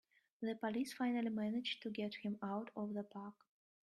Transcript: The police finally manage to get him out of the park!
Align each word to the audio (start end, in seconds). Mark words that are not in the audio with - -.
The 0.41 0.55
police 0.55 0.93
finally 0.93 1.29
manage 1.29 1.79
to 1.81 1.91
get 1.91 2.15
him 2.15 2.39
out 2.41 2.71
of 2.75 2.95
the 2.95 3.03
park! 3.03 3.35